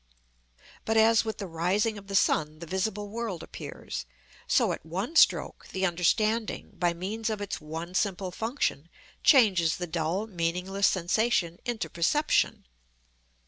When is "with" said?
1.23-1.37